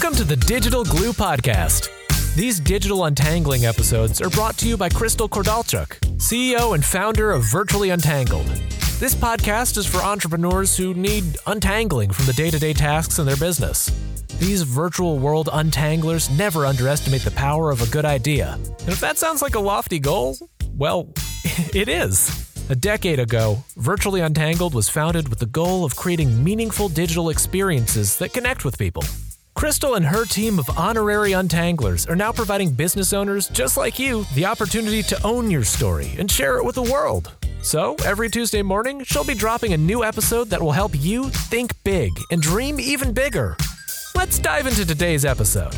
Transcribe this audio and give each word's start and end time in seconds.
Welcome 0.00 0.16
to 0.18 0.36
the 0.36 0.36
Digital 0.36 0.84
Glue 0.84 1.12
Podcast. 1.12 1.90
These 2.36 2.60
digital 2.60 3.06
untangling 3.06 3.66
episodes 3.66 4.22
are 4.22 4.30
brought 4.30 4.56
to 4.58 4.68
you 4.68 4.76
by 4.76 4.88
Crystal 4.88 5.28
Kordalchuk, 5.28 5.88
CEO 6.18 6.76
and 6.76 6.84
founder 6.84 7.32
of 7.32 7.42
Virtually 7.42 7.90
Untangled. 7.90 8.46
This 9.00 9.12
podcast 9.12 9.76
is 9.76 9.86
for 9.86 9.98
entrepreneurs 9.98 10.76
who 10.76 10.94
need 10.94 11.36
untangling 11.48 12.12
from 12.12 12.26
the 12.26 12.32
day 12.32 12.48
to 12.48 12.60
day 12.60 12.72
tasks 12.72 13.18
in 13.18 13.26
their 13.26 13.36
business. 13.36 13.90
These 14.38 14.62
virtual 14.62 15.18
world 15.18 15.48
untanglers 15.52 16.30
never 16.38 16.64
underestimate 16.64 17.22
the 17.22 17.32
power 17.32 17.72
of 17.72 17.82
a 17.82 17.90
good 17.90 18.04
idea. 18.04 18.52
And 18.52 18.90
if 18.90 19.00
that 19.00 19.18
sounds 19.18 19.42
like 19.42 19.56
a 19.56 19.60
lofty 19.60 19.98
goal, 19.98 20.38
well, 20.76 21.08
it 21.74 21.88
is. 21.88 22.48
A 22.70 22.76
decade 22.76 23.18
ago, 23.18 23.64
Virtually 23.76 24.20
Untangled 24.20 24.74
was 24.74 24.88
founded 24.88 25.28
with 25.28 25.40
the 25.40 25.46
goal 25.46 25.84
of 25.84 25.96
creating 25.96 26.44
meaningful 26.44 26.88
digital 26.88 27.30
experiences 27.30 28.16
that 28.18 28.32
connect 28.32 28.64
with 28.64 28.78
people. 28.78 29.02
Crystal 29.58 29.96
and 29.96 30.06
her 30.06 30.24
team 30.24 30.60
of 30.60 30.78
honorary 30.78 31.32
untanglers 31.32 32.08
are 32.08 32.14
now 32.14 32.30
providing 32.30 32.70
business 32.70 33.12
owners 33.12 33.48
just 33.48 33.76
like 33.76 33.98
you 33.98 34.24
the 34.36 34.44
opportunity 34.44 35.02
to 35.02 35.20
own 35.26 35.50
your 35.50 35.64
story 35.64 36.14
and 36.16 36.30
share 36.30 36.58
it 36.58 36.64
with 36.64 36.76
the 36.76 36.84
world. 36.84 37.32
So, 37.60 37.96
every 38.04 38.30
Tuesday 38.30 38.62
morning, 38.62 39.02
she'll 39.02 39.24
be 39.24 39.34
dropping 39.34 39.72
a 39.72 39.76
new 39.76 40.04
episode 40.04 40.48
that 40.50 40.62
will 40.62 40.70
help 40.70 40.92
you 40.94 41.28
think 41.30 41.72
big 41.82 42.12
and 42.30 42.40
dream 42.40 42.78
even 42.78 43.12
bigger. 43.12 43.56
Let's 44.14 44.38
dive 44.38 44.68
into 44.68 44.86
today's 44.86 45.24
episode. 45.24 45.74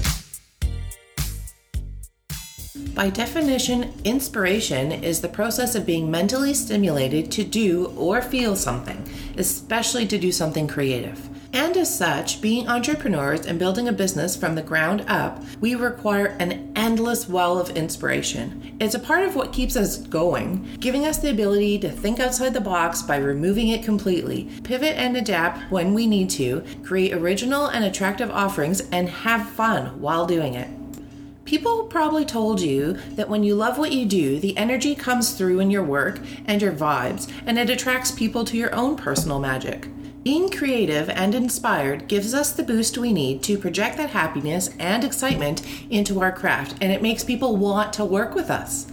By 2.94 3.08
definition, 3.08 3.94
inspiration 4.04 4.92
is 4.92 5.22
the 5.22 5.28
process 5.28 5.74
of 5.74 5.86
being 5.86 6.10
mentally 6.10 6.52
stimulated 6.52 7.32
to 7.32 7.44
do 7.44 7.94
or 7.96 8.20
feel 8.20 8.56
something, 8.56 9.02
especially 9.38 10.06
to 10.08 10.18
do 10.18 10.30
something 10.30 10.68
creative. 10.68 11.30
And 11.52 11.76
as 11.76 11.92
such, 11.92 12.40
being 12.40 12.68
entrepreneurs 12.68 13.44
and 13.44 13.58
building 13.58 13.88
a 13.88 13.92
business 13.92 14.36
from 14.36 14.54
the 14.54 14.62
ground 14.62 15.04
up, 15.08 15.42
we 15.60 15.74
require 15.74 16.36
an 16.38 16.72
endless 16.76 17.28
well 17.28 17.58
of 17.58 17.70
inspiration. 17.70 18.76
It's 18.80 18.94
a 18.94 19.00
part 19.00 19.24
of 19.24 19.34
what 19.34 19.52
keeps 19.52 19.76
us 19.76 19.96
going, 19.96 20.76
giving 20.78 21.06
us 21.06 21.18
the 21.18 21.30
ability 21.30 21.80
to 21.80 21.90
think 21.90 22.20
outside 22.20 22.54
the 22.54 22.60
box 22.60 23.02
by 23.02 23.16
removing 23.16 23.68
it 23.68 23.82
completely, 23.82 24.48
pivot 24.62 24.96
and 24.96 25.16
adapt 25.16 25.72
when 25.72 25.92
we 25.92 26.06
need 26.06 26.30
to, 26.30 26.62
create 26.84 27.12
original 27.12 27.66
and 27.66 27.84
attractive 27.84 28.30
offerings, 28.30 28.82
and 28.92 29.08
have 29.08 29.50
fun 29.50 30.00
while 30.00 30.26
doing 30.26 30.54
it. 30.54 30.70
People 31.44 31.84
probably 31.86 32.24
told 32.24 32.60
you 32.60 32.92
that 33.16 33.28
when 33.28 33.42
you 33.42 33.56
love 33.56 33.76
what 33.76 33.90
you 33.90 34.06
do, 34.06 34.38
the 34.38 34.56
energy 34.56 34.94
comes 34.94 35.32
through 35.32 35.58
in 35.58 35.68
your 35.68 35.82
work 35.82 36.20
and 36.46 36.62
your 36.62 36.70
vibes, 36.72 37.28
and 37.44 37.58
it 37.58 37.68
attracts 37.68 38.12
people 38.12 38.44
to 38.44 38.56
your 38.56 38.72
own 38.72 38.94
personal 38.94 39.40
magic. 39.40 39.88
Being 40.22 40.50
creative 40.50 41.08
and 41.08 41.34
inspired 41.34 42.06
gives 42.06 42.34
us 42.34 42.52
the 42.52 42.62
boost 42.62 42.98
we 42.98 43.10
need 43.10 43.42
to 43.44 43.56
project 43.56 43.96
that 43.96 44.10
happiness 44.10 44.68
and 44.78 45.02
excitement 45.02 45.62
into 45.88 46.20
our 46.20 46.30
craft, 46.30 46.76
and 46.82 46.92
it 46.92 47.00
makes 47.00 47.24
people 47.24 47.56
want 47.56 47.94
to 47.94 48.04
work 48.04 48.34
with 48.34 48.50
us. 48.50 48.86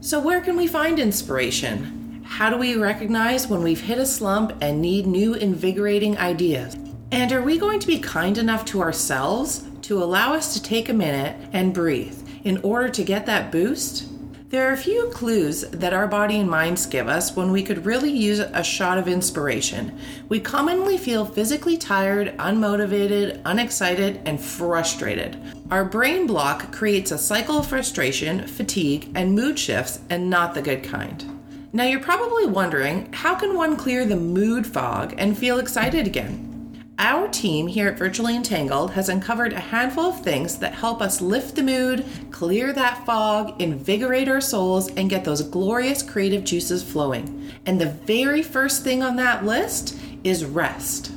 So, 0.00 0.18
where 0.18 0.40
can 0.40 0.56
we 0.56 0.66
find 0.66 0.98
inspiration? 0.98 2.24
How 2.24 2.50
do 2.50 2.56
we 2.56 2.74
recognize 2.74 3.46
when 3.46 3.62
we've 3.62 3.82
hit 3.82 3.98
a 3.98 4.06
slump 4.06 4.52
and 4.60 4.82
need 4.82 5.06
new 5.06 5.34
invigorating 5.34 6.18
ideas? 6.18 6.76
And 7.12 7.30
are 7.30 7.42
we 7.42 7.56
going 7.56 7.78
to 7.78 7.86
be 7.86 8.00
kind 8.00 8.36
enough 8.36 8.64
to 8.66 8.82
ourselves 8.82 9.64
to 9.82 10.02
allow 10.02 10.34
us 10.34 10.54
to 10.54 10.62
take 10.62 10.88
a 10.88 10.92
minute 10.92 11.36
and 11.52 11.72
breathe 11.72 12.18
in 12.42 12.58
order 12.62 12.88
to 12.88 13.04
get 13.04 13.26
that 13.26 13.52
boost? 13.52 14.08
There 14.54 14.68
are 14.68 14.72
a 14.74 14.76
few 14.76 15.08
clues 15.08 15.62
that 15.62 15.92
our 15.92 16.06
body 16.06 16.38
and 16.38 16.48
minds 16.48 16.86
give 16.86 17.08
us 17.08 17.34
when 17.34 17.50
we 17.50 17.64
could 17.64 17.84
really 17.84 18.12
use 18.12 18.38
a 18.38 18.62
shot 18.62 18.98
of 18.98 19.08
inspiration. 19.08 19.98
We 20.28 20.38
commonly 20.38 20.96
feel 20.96 21.24
physically 21.24 21.76
tired, 21.76 22.38
unmotivated, 22.38 23.40
unexcited, 23.44 24.20
and 24.24 24.40
frustrated. 24.40 25.36
Our 25.72 25.84
brain 25.84 26.28
block 26.28 26.70
creates 26.70 27.10
a 27.10 27.18
cycle 27.18 27.58
of 27.58 27.66
frustration, 27.66 28.46
fatigue, 28.46 29.10
and 29.16 29.34
mood 29.34 29.58
shifts, 29.58 29.98
and 30.08 30.30
not 30.30 30.54
the 30.54 30.62
good 30.62 30.84
kind. 30.84 31.24
Now 31.72 31.86
you're 31.86 31.98
probably 31.98 32.46
wondering 32.46 33.12
how 33.12 33.34
can 33.34 33.56
one 33.56 33.76
clear 33.76 34.04
the 34.04 34.14
mood 34.14 34.68
fog 34.68 35.16
and 35.18 35.36
feel 35.36 35.58
excited 35.58 36.06
again? 36.06 36.53
Our 36.98 37.26
team 37.28 37.66
here 37.66 37.88
at 37.88 37.98
Virtually 37.98 38.36
Untangled 38.36 38.92
has 38.92 39.08
uncovered 39.08 39.52
a 39.52 39.58
handful 39.58 40.04
of 40.04 40.22
things 40.22 40.58
that 40.58 40.74
help 40.74 41.02
us 41.02 41.20
lift 41.20 41.56
the 41.56 41.62
mood, 41.62 42.04
clear 42.30 42.72
that 42.72 43.04
fog, 43.04 43.60
invigorate 43.60 44.28
our 44.28 44.40
souls, 44.40 44.88
and 44.92 45.10
get 45.10 45.24
those 45.24 45.42
glorious 45.42 46.02
creative 46.04 46.44
juices 46.44 46.84
flowing. 46.84 47.50
And 47.66 47.80
the 47.80 47.90
very 47.90 48.42
first 48.42 48.84
thing 48.84 49.02
on 49.02 49.16
that 49.16 49.44
list 49.44 49.98
is 50.22 50.44
rest. 50.44 51.10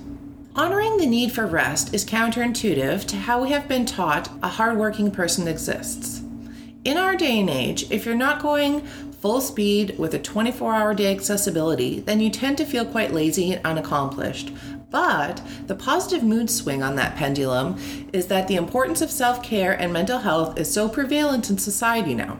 Honoring 0.56 0.98
the 0.98 1.06
need 1.06 1.32
for 1.32 1.46
rest 1.46 1.94
is 1.94 2.04
counterintuitive 2.04 3.06
to 3.06 3.16
how 3.16 3.44
we 3.44 3.52
have 3.52 3.68
been 3.68 3.86
taught 3.86 4.32
a 4.42 4.48
hardworking 4.48 5.12
person 5.12 5.48
exists. 5.48 6.24
In 6.86 6.98
our 6.98 7.16
day 7.16 7.40
and 7.40 7.50
age, 7.50 7.92
if 7.92 8.04
you're 8.04 8.16
not 8.16 8.42
going 8.42 8.82
full 9.22 9.42
speed 9.42 9.98
with 10.00 10.14
a 10.16 10.20
24 10.20 10.74
hour 10.74 10.96
day 10.96 11.14
accessibility, 11.14 12.00
then 12.00 12.20
you 12.20 12.32
tend 12.32 12.58
to 12.58 12.66
feel 12.66 12.86
quite 12.86 13.14
lazy 13.14 13.54
and 13.54 13.64
unaccomplished. 13.64 14.52
But 14.90 15.42
the 15.68 15.76
positive 15.76 16.24
mood 16.24 16.50
swing 16.50 16.82
on 16.82 16.96
that 16.96 17.16
pendulum 17.16 17.78
is 18.14 18.28
that 18.28 18.48
the 18.48 18.56
importance 18.56 19.02
of 19.02 19.12
self 19.12 19.44
care 19.44 19.74
and 19.74 19.92
mental 19.92 20.20
health 20.20 20.58
is 20.58 20.74
so 20.74 20.88
prevalent 20.88 21.50
in 21.50 21.58
society 21.58 22.16
now. 22.16 22.40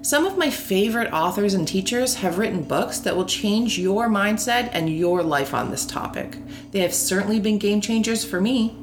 Some 0.00 0.24
of 0.24 0.38
my 0.38 0.48
favorite 0.48 1.12
authors 1.12 1.54
and 1.54 1.66
teachers 1.66 2.14
have 2.16 2.38
written 2.38 2.62
books 2.62 2.98
that 3.00 3.16
will 3.16 3.26
change 3.26 3.78
your 3.78 4.08
mindset 4.08 4.70
and 4.72 4.88
your 4.88 5.22
life 5.22 5.52
on 5.52 5.70
this 5.70 5.84
topic. 5.84 6.38
They 6.70 6.80
have 6.80 6.94
certainly 6.94 7.40
been 7.40 7.58
game 7.58 7.80
changers 7.80 8.24
for 8.24 8.40
me. 8.40 8.76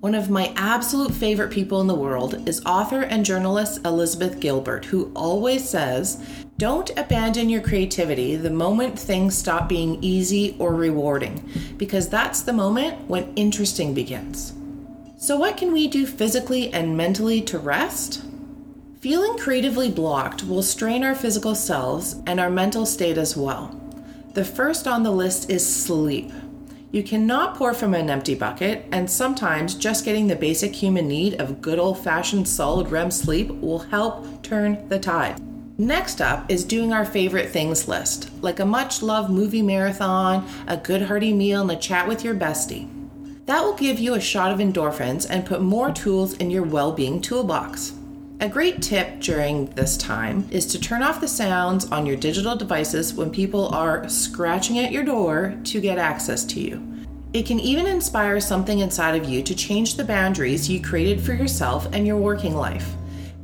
One 0.00 0.14
of 0.14 0.30
my 0.30 0.50
absolute 0.56 1.12
favorite 1.12 1.50
people 1.50 1.82
in 1.82 1.86
the 1.86 1.94
world 1.94 2.48
is 2.48 2.64
author 2.64 3.02
and 3.02 3.22
journalist 3.22 3.84
Elizabeth 3.84 4.40
Gilbert, 4.40 4.86
who 4.86 5.12
always 5.14 5.68
says, 5.68 6.24
Don't 6.56 6.90
abandon 6.98 7.50
your 7.50 7.60
creativity 7.60 8.34
the 8.36 8.48
moment 8.48 8.98
things 8.98 9.36
stop 9.36 9.68
being 9.68 10.02
easy 10.02 10.56
or 10.58 10.74
rewarding, 10.74 11.46
because 11.76 12.08
that's 12.08 12.40
the 12.40 12.52
moment 12.54 13.10
when 13.10 13.30
interesting 13.34 13.92
begins. 13.92 14.54
So, 15.18 15.36
what 15.36 15.58
can 15.58 15.70
we 15.70 15.86
do 15.86 16.06
physically 16.06 16.72
and 16.72 16.96
mentally 16.96 17.42
to 17.42 17.58
rest? 17.58 18.24
Feeling 19.00 19.36
creatively 19.36 19.90
blocked 19.90 20.44
will 20.44 20.62
strain 20.62 21.04
our 21.04 21.14
physical 21.14 21.54
selves 21.54 22.16
and 22.26 22.40
our 22.40 22.48
mental 22.48 22.86
state 22.86 23.18
as 23.18 23.36
well. 23.36 23.78
The 24.32 24.46
first 24.46 24.86
on 24.86 25.02
the 25.02 25.10
list 25.10 25.50
is 25.50 25.84
sleep. 25.84 26.32
You 26.92 27.04
cannot 27.04 27.54
pour 27.54 27.72
from 27.72 27.94
an 27.94 28.10
empty 28.10 28.34
bucket, 28.34 28.84
and 28.90 29.08
sometimes 29.08 29.76
just 29.76 30.04
getting 30.04 30.26
the 30.26 30.34
basic 30.34 30.74
human 30.74 31.06
need 31.06 31.40
of 31.40 31.62
good 31.62 31.78
old 31.78 32.02
fashioned 32.02 32.48
solid 32.48 32.90
REM 32.90 33.12
sleep 33.12 33.48
will 33.48 33.78
help 33.78 34.42
turn 34.42 34.88
the 34.88 34.98
tide. 34.98 35.40
Next 35.78 36.20
up 36.20 36.50
is 36.50 36.64
doing 36.64 36.92
our 36.92 37.04
favorite 37.04 37.50
things 37.50 37.86
list, 37.86 38.30
like 38.42 38.58
a 38.58 38.66
much 38.66 39.02
loved 39.02 39.30
movie 39.30 39.62
marathon, 39.62 40.44
a 40.66 40.76
good 40.76 41.02
hearty 41.02 41.32
meal, 41.32 41.62
and 41.62 41.70
a 41.70 41.76
chat 41.76 42.08
with 42.08 42.24
your 42.24 42.34
bestie. 42.34 42.88
That 43.46 43.62
will 43.62 43.76
give 43.76 44.00
you 44.00 44.14
a 44.14 44.20
shot 44.20 44.50
of 44.50 44.58
endorphins 44.58 45.28
and 45.30 45.46
put 45.46 45.62
more 45.62 45.92
tools 45.92 46.34
in 46.34 46.50
your 46.50 46.64
well 46.64 46.90
being 46.90 47.20
toolbox. 47.20 47.92
A 48.40 48.48
great 48.48 48.80
tip 48.80 49.20
during 49.20 49.66
this 49.74 49.98
time 49.98 50.48
is 50.50 50.64
to 50.68 50.80
turn 50.80 51.02
off 51.02 51.20
the 51.20 51.28
sounds 51.28 51.84
on 51.92 52.06
your 52.06 52.16
digital 52.16 52.56
devices 52.56 53.12
when 53.12 53.30
people 53.30 53.68
are 53.68 54.08
scratching 54.08 54.78
at 54.78 54.92
your 54.92 55.04
door 55.04 55.54
to 55.64 55.78
get 55.78 55.98
access 55.98 56.42
to 56.44 56.58
you. 56.58 56.82
It 57.34 57.44
can 57.44 57.60
even 57.60 57.86
inspire 57.86 58.40
something 58.40 58.78
inside 58.78 59.20
of 59.20 59.28
you 59.28 59.42
to 59.42 59.54
change 59.54 59.96
the 59.96 60.04
boundaries 60.04 60.70
you 60.70 60.80
created 60.80 61.20
for 61.20 61.34
yourself 61.34 61.86
and 61.92 62.06
your 62.06 62.16
working 62.16 62.54
life. 62.54 62.94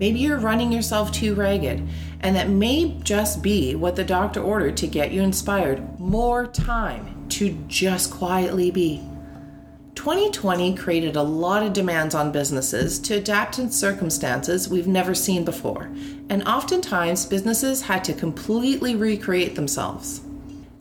Maybe 0.01 0.21
you're 0.21 0.39
running 0.39 0.73
yourself 0.73 1.13
too 1.13 1.35
ragged, 1.35 1.87
and 2.21 2.35
that 2.35 2.49
may 2.49 2.99
just 3.03 3.43
be 3.43 3.75
what 3.75 3.97
the 3.97 4.05
doctor 4.05 4.41
ordered 4.41 4.79
to 4.79 4.87
get 4.87 5.13
you 5.13 5.21
inspired 5.21 6.01
more 6.01 6.47
time 6.47 7.29
to 7.29 7.53
just 7.69 8.11
quietly 8.11 8.71
be. 8.71 9.03
2020 10.07 10.77
created 10.77 11.17
a 11.17 11.23
lot 11.25 11.65
of 11.65 11.73
demands 11.73 12.15
on 12.15 12.31
businesses 12.31 13.01
to 13.01 13.15
adapt 13.15 13.59
in 13.59 13.69
circumstances 13.69 14.69
we've 14.69 14.87
never 14.87 15.17
seen 15.17 15.45
before, 15.45 15.91
and 16.31 16.47
oftentimes 16.47 17.27
businesses 17.27 17.83
had 17.83 18.05
to 18.05 18.13
completely 18.13 18.95
recreate 18.95 19.57
themselves. 19.57 20.21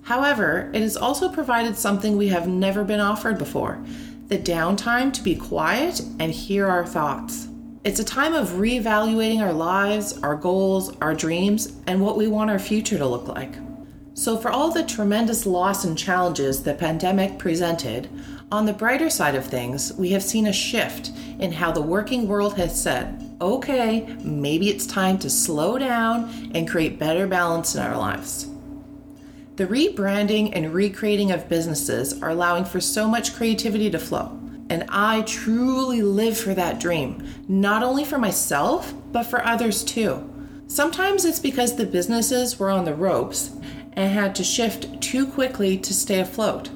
However, 0.04 0.70
it 0.76 0.84
has 0.84 0.96
also 0.96 1.28
provided 1.28 1.76
something 1.76 2.16
we 2.16 2.28
have 2.28 2.48
never 2.48 2.84
been 2.84 3.00
offered 3.00 3.40
before 3.40 3.84
the 4.28 4.38
downtime 4.38 5.12
to 5.14 5.24
be 5.24 5.36
quiet 5.36 6.02
and 6.20 6.32
hear 6.32 6.68
our 6.68 6.86
thoughts. 6.86 7.48
It's 7.84 8.00
a 8.00 8.04
time 8.04 8.36
of 8.36 8.50
reevaluating 8.50 9.42
our 9.42 9.54
lives, 9.54 10.20
our 10.20 10.36
goals, 10.36 10.96
our 10.98 11.16
dreams, 11.16 11.74
and 11.88 12.00
what 12.00 12.16
we 12.16 12.28
want 12.28 12.52
our 12.52 12.60
future 12.60 13.00
to 13.00 13.08
look 13.08 13.28
like. 13.28 13.65
So, 14.18 14.38
for 14.38 14.50
all 14.50 14.72
the 14.72 14.84
tremendous 14.84 15.46
loss 15.46 15.84
and 15.84 15.98
challenges 15.98 16.64
the 16.64 16.74
pandemic 16.74 17.38
presented, 17.38 18.10
on 18.50 18.66
the 18.66 18.72
brighter 18.72 19.10
side 19.10 19.36
of 19.36 19.46
things, 19.46 19.92
we 19.96 20.12
have 20.12 20.24
seen 20.24 20.48
a 20.48 20.54
shift 20.54 21.12
in 21.40 21.52
how 21.52 21.74
the 21.74 21.82
working 21.82 22.26
world 22.26 22.56
has 22.56 22.82
said, 22.82 23.36
okay, 23.42 24.16
maybe 24.24 24.70
it's 24.70 24.88
time 24.88 25.18
to 25.20 25.30
slow 25.30 25.78
down 25.78 26.50
and 26.56 26.70
create 26.70 26.98
better 26.98 27.28
balance 27.28 27.76
in 27.76 27.82
our 27.82 27.98
lives. 27.98 28.48
The 29.58 29.68
rebranding 29.68 30.52
and 30.56 30.74
recreating 30.74 31.34
of 31.34 31.50
businesses 31.50 32.22
are 32.22 32.30
allowing 32.30 32.64
for 32.64 32.80
so 32.80 33.10
much 33.10 33.36
creativity 33.36 33.90
to 33.90 34.00
flow. 34.00 34.40
and 34.70 34.86
I 34.90 35.22
truly 35.24 36.02
live 36.02 36.38
for 36.38 36.56
that 36.56 36.80
dream, 36.80 37.28
not 37.48 37.84
only 37.84 38.04
for 38.04 38.18
myself, 38.18 38.94
but 39.12 39.24
for 39.24 39.46
others 39.46 39.84
too. 39.84 40.32
Sometimes 40.68 41.26
it's 41.26 41.40
because 41.40 41.76
the 41.76 41.86
businesses 41.86 42.58
were 42.58 42.72
on 42.72 42.86
the 42.86 42.96
ropes 42.96 43.52
and 43.96 44.12
had 44.12 44.36
to 44.36 44.44
shift 44.44 45.02
too 45.02 45.26
quickly 45.26 45.78
to 45.78 45.94
stay 45.94 46.20
afloat. 46.20 46.70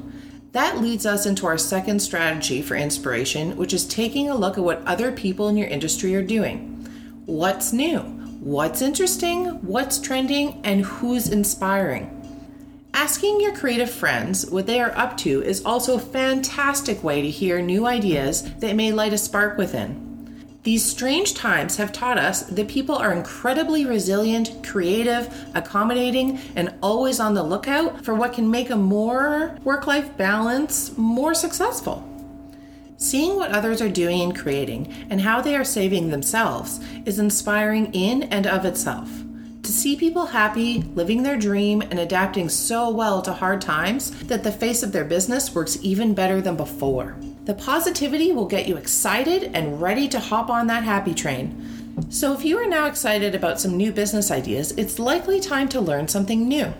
That 0.51 0.79
leads 0.79 1.05
us 1.05 1.25
into 1.25 1.45
our 1.45 1.57
second 1.57 1.99
strategy 1.99 2.61
for 2.61 2.75
inspiration, 2.75 3.55
which 3.55 3.73
is 3.73 3.85
taking 3.85 4.29
a 4.29 4.35
look 4.35 4.57
at 4.57 4.63
what 4.63 4.83
other 4.85 5.11
people 5.11 5.47
in 5.47 5.57
your 5.57 5.67
industry 5.67 6.15
are 6.15 6.23
doing. 6.23 6.87
What's 7.25 7.71
new? 7.71 7.99
What's 8.39 8.81
interesting? 8.81 9.45
What's 9.61 9.99
trending? 9.99 10.61
And 10.63 10.85
who's 10.85 11.29
inspiring? 11.29 12.15
Asking 12.93 13.39
your 13.39 13.55
creative 13.55 13.91
friends 13.91 14.49
what 14.49 14.65
they 14.65 14.79
are 14.79 14.97
up 14.97 15.17
to 15.17 15.43
is 15.43 15.63
also 15.63 15.95
a 15.95 15.99
fantastic 15.99 17.03
way 17.03 17.21
to 17.21 17.29
hear 17.29 17.61
new 17.61 17.85
ideas 17.85 18.41
that 18.55 18.75
may 18.75 18.91
light 18.91 19.13
a 19.13 19.17
spark 19.17 19.57
within. 19.57 20.08
These 20.63 20.83
strange 20.83 21.35
times 21.35 21.77
have 21.77 21.93
taught 21.93 22.17
us 22.17 22.43
that 22.43 22.67
people 22.67 22.95
are 22.95 23.13
incredibly 23.13 23.85
resilient, 23.85 24.61
creative, 24.67 25.33
accommodating, 25.55 26.37
and 26.55 26.75
always 26.83 27.21
on 27.21 27.33
the 27.33 27.43
lookout 27.43 28.03
for 28.03 28.13
what 28.13 28.33
can 28.33 28.51
make 28.51 28.69
a 28.69 28.75
more 28.75 29.57
work 29.63 29.87
life 29.87 30.17
balance 30.17 30.97
more 30.97 31.33
successful. 31.33 32.05
Seeing 32.97 33.37
what 33.37 33.51
others 33.51 33.81
are 33.81 33.89
doing 33.89 34.21
and 34.21 34.37
creating 34.37 34.93
and 35.09 35.21
how 35.21 35.39
they 35.39 35.55
are 35.55 35.63
saving 35.63 36.09
themselves 36.09 36.81
is 37.05 37.19
inspiring 37.19 37.93
in 37.93 38.23
and 38.23 38.45
of 38.45 38.65
itself. 38.65 39.09
To 39.63 39.71
see 39.71 39.95
people 39.95 40.25
happy, 40.25 40.81
living 40.93 41.23
their 41.23 41.37
dream, 41.37 41.81
and 41.81 41.99
adapting 41.99 42.49
so 42.49 42.89
well 42.89 43.21
to 43.21 43.31
hard 43.31 43.61
times 43.61 44.11
that 44.23 44.43
the 44.43 44.51
face 44.51 44.83
of 44.83 44.91
their 44.91 45.05
business 45.05 45.55
works 45.55 45.77
even 45.81 46.13
better 46.13 46.41
than 46.41 46.57
before. 46.57 47.15
The 47.49 47.55
positivity 47.55 48.31
will 48.31 48.45
get 48.45 48.67
you 48.67 48.77
excited 48.77 49.49
and 49.55 49.81
ready 49.81 50.07
to 50.09 50.19
hop 50.19 50.51
on 50.51 50.67
that 50.67 50.83
happy 50.83 51.15
train. 51.15 52.05
So, 52.11 52.31
if 52.31 52.45
you 52.45 52.59
are 52.59 52.67
now 52.67 52.85
excited 52.85 53.33
about 53.33 53.59
some 53.59 53.75
new 53.75 53.91
business 53.91 54.29
ideas, 54.29 54.71
it's 54.73 54.99
likely 54.99 55.39
time 55.39 55.67
to 55.69 55.81
learn 55.81 56.07
something 56.07 56.47
new. 56.47 56.71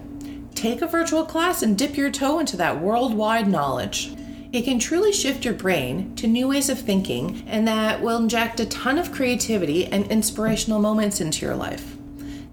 Take 0.53 0.83
a 0.83 0.87
virtual 0.87 1.25
class 1.25 1.63
and 1.63 1.75
dip 1.75 1.97
your 1.97 2.11
toe 2.11 2.37
into 2.37 2.55
that 2.57 2.79
worldwide 2.79 3.47
knowledge. 3.47 4.13
It 4.53 4.61
can 4.61 4.77
truly 4.77 5.11
shift 5.11 5.43
your 5.43 5.55
brain 5.55 6.15
to 6.17 6.27
new 6.27 6.49
ways 6.49 6.69
of 6.69 6.77
thinking, 6.77 7.43
and 7.47 7.67
that 7.67 7.99
will 7.99 8.17
inject 8.17 8.59
a 8.59 8.67
ton 8.67 8.99
of 8.99 9.11
creativity 9.11 9.87
and 9.87 10.05
inspirational 10.11 10.79
moments 10.79 11.19
into 11.19 11.47
your 11.47 11.55
life. 11.55 11.98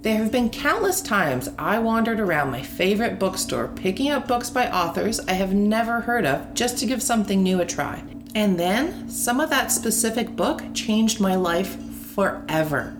There 0.06 0.18
have 0.18 0.30
been 0.30 0.50
countless 0.50 1.00
times 1.00 1.50
I 1.58 1.80
wandered 1.80 2.20
around 2.20 2.52
my 2.52 2.62
favorite 2.62 3.18
bookstore 3.18 3.66
picking 3.66 4.12
up 4.12 4.28
books 4.28 4.48
by 4.50 4.70
authors 4.70 5.18
I 5.18 5.32
have 5.32 5.52
never 5.52 6.00
heard 6.00 6.24
of 6.24 6.54
just 6.54 6.78
to 6.78 6.86
give 6.86 7.02
something 7.02 7.42
new 7.42 7.60
a 7.60 7.66
try. 7.66 8.04
And 8.32 8.56
then 8.56 9.10
some 9.10 9.40
of 9.40 9.50
that 9.50 9.72
specific 9.72 10.36
book 10.36 10.62
changed 10.74 11.18
my 11.18 11.34
life 11.34 11.76
forever. 12.14 12.96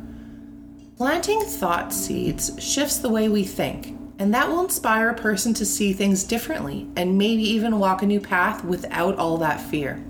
Planting 0.97 1.43
thought 1.43 1.93
seeds 1.93 2.61
shifts 2.61 2.99
the 2.99 3.09
way 3.09 3.29
we 3.29 3.45
think, 3.45 3.97
and 4.19 4.35
that 4.35 4.49
will 4.49 4.65
inspire 4.65 5.11
a 5.11 5.15
person 5.15 5.55
to 5.55 5.65
see 5.65 5.93
things 5.93 6.25
differently 6.25 6.89
and 6.97 7.17
maybe 7.17 7.45
even 7.45 7.79
walk 7.79 8.03
a 8.03 8.07
new 8.07 8.19
path 8.19 8.65
without 8.65 9.17
all 9.17 9.37
that 9.37 9.61
fear. 9.61 10.05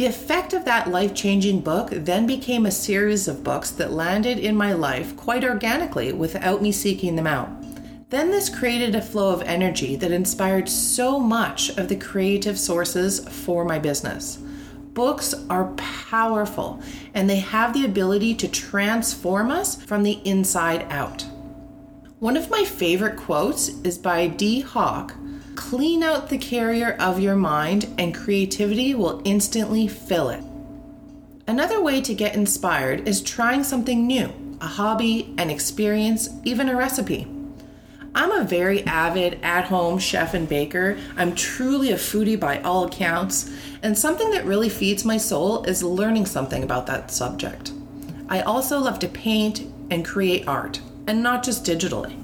The 0.00 0.06
effect 0.06 0.54
of 0.54 0.64
that 0.64 0.88
life 0.88 1.12
changing 1.12 1.60
book 1.60 1.90
then 1.90 2.26
became 2.26 2.64
a 2.64 2.70
series 2.70 3.28
of 3.28 3.44
books 3.44 3.70
that 3.72 3.92
landed 3.92 4.38
in 4.38 4.56
my 4.56 4.72
life 4.72 5.14
quite 5.14 5.44
organically 5.44 6.10
without 6.14 6.62
me 6.62 6.72
seeking 6.72 7.16
them 7.16 7.26
out. 7.26 7.50
Then 8.08 8.30
this 8.30 8.48
created 8.48 8.94
a 8.94 9.02
flow 9.02 9.30
of 9.30 9.42
energy 9.42 9.96
that 9.96 10.10
inspired 10.10 10.70
so 10.70 11.18
much 11.20 11.76
of 11.76 11.88
the 11.88 11.96
creative 11.96 12.58
sources 12.58 13.28
for 13.28 13.66
my 13.66 13.78
business. 13.78 14.36
Books 14.94 15.34
are 15.50 15.74
powerful 15.74 16.80
and 17.12 17.28
they 17.28 17.40
have 17.40 17.74
the 17.74 17.84
ability 17.84 18.34
to 18.36 18.48
transform 18.48 19.50
us 19.50 19.84
from 19.84 20.02
the 20.02 20.22
inside 20.24 20.86
out. 20.88 21.26
One 22.20 22.38
of 22.38 22.48
my 22.48 22.64
favorite 22.64 23.18
quotes 23.18 23.68
is 23.80 23.98
by 23.98 24.28
Dee 24.28 24.62
Hock, 24.62 25.14
Clean 25.60 26.02
out 26.02 26.30
the 26.30 26.38
carrier 26.38 26.96
of 26.98 27.20
your 27.20 27.36
mind, 27.36 27.86
and 27.98 28.14
creativity 28.14 28.94
will 28.94 29.20
instantly 29.26 29.86
fill 29.86 30.30
it. 30.30 30.42
Another 31.46 31.82
way 31.82 32.00
to 32.00 32.14
get 32.14 32.34
inspired 32.34 33.06
is 33.06 33.20
trying 33.20 33.62
something 33.62 34.06
new 34.06 34.32
a 34.62 34.66
hobby, 34.66 35.34
an 35.36 35.50
experience, 35.50 36.30
even 36.44 36.70
a 36.70 36.74
recipe. 36.74 37.26
I'm 38.14 38.32
a 38.32 38.42
very 38.42 38.84
avid 38.86 39.38
at 39.42 39.66
home 39.66 39.98
chef 39.98 40.32
and 40.32 40.48
baker. 40.48 40.98
I'm 41.16 41.34
truly 41.34 41.92
a 41.92 41.96
foodie 41.96 42.40
by 42.40 42.60
all 42.62 42.86
accounts, 42.86 43.54
and 43.82 43.96
something 43.96 44.30
that 44.30 44.46
really 44.46 44.70
feeds 44.70 45.04
my 45.04 45.18
soul 45.18 45.62
is 45.64 45.82
learning 45.82 46.24
something 46.24 46.64
about 46.64 46.86
that 46.86 47.10
subject. 47.10 47.72
I 48.30 48.40
also 48.40 48.78
love 48.78 48.98
to 49.00 49.08
paint 49.08 49.60
and 49.90 50.06
create 50.06 50.48
art, 50.48 50.80
and 51.06 51.22
not 51.22 51.44
just 51.44 51.66
digitally. 51.66 52.19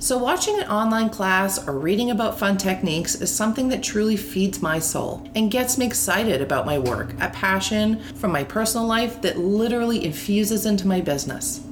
So, 0.00 0.16
watching 0.16 0.60
an 0.60 0.68
online 0.68 1.10
class 1.10 1.66
or 1.66 1.76
reading 1.76 2.12
about 2.12 2.38
fun 2.38 2.56
techniques 2.56 3.16
is 3.16 3.34
something 3.34 3.66
that 3.70 3.82
truly 3.82 4.16
feeds 4.16 4.62
my 4.62 4.78
soul 4.78 5.28
and 5.34 5.50
gets 5.50 5.76
me 5.76 5.86
excited 5.86 6.40
about 6.40 6.66
my 6.66 6.78
work, 6.78 7.14
a 7.20 7.30
passion 7.30 8.00
from 8.14 8.30
my 8.30 8.44
personal 8.44 8.86
life 8.86 9.20
that 9.22 9.38
literally 9.38 10.04
infuses 10.04 10.66
into 10.66 10.86
my 10.86 11.00
business. 11.00 11.62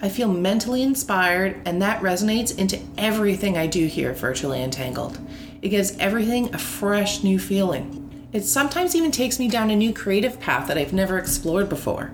I 0.00 0.08
feel 0.08 0.28
mentally 0.28 0.82
inspired, 0.82 1.60
and 1.66 1.82
that 1.82 2.00
resonates 2.00 2.56
into 2.56 2.80
everything 2.96 3.58
I 3.58 3.66
do 3.66 3.84
here 3.86 4.14
Virtually 4.14 4.62
Untangled. 4.62 5.18
It 5.60 5.68
gives 5.68 5.94
everything 5.98 6.54
a 6.54 6.58
fresh 6.58 7.22
new 7.22 7.38
feeling. 7.38 8.28
It 8.32 8.44
sometimes 8.44 8.96
even 8.96 9.10
takes 9.10 9.38
me 9.38 9.46
down 9.46 9.68
a 9.68 9.76
new 9.76 9.92
creative 9.92 10.40
path 10.40 10.68
that 10.68 10.78
I've 10.78 10.94
never 10.94 11.18
explored 11.18 11.68
before. 11.68 12.12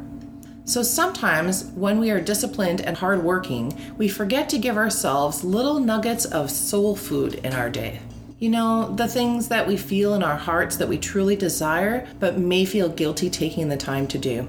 So 0.67 0.83
sometimes, 0.83 1.67
when 1.75 1.99
we 1.99 2.11
are 2.11 2.21
disciplined 2.21 2.81
and 2.81 2.97
hardworking, 2.97 3.79
we 3.99 4.09
forget 4.09 4.49
to 4.49 4.59
give 4.59 4.79
ourselves 4.79 5.45
little 5.45 5.79
nuggets 5.79 6.25
of 6.25 6.51
soul 6.51 6.97
food 6.97 7.35
in 7.35 7.53
our 7.53 7.69
day. 7.69 8.01
You 8.39 8.49
know, 8.49 8.95
the 8.95 9.07
things 9.07 9.49
that 9.49 9.67
we 9.67 9.77
feel 9.77 10.15
in 10.15 10.23
our 10.23 10.37
hearts 10.37 10.77
that 10.79 10.89
we 10.89 10.97
truly 10.97 11.37
desire, 11.37 12.09
but 12.19 12.39
may 12.39 12.65
feel 12.65 12.89
guilty 12.89 13.29
taking 13.29 13.69
the 13.69 13.77
time 13.77 14.07
to 14.09 14.19
do. 14.19 14.49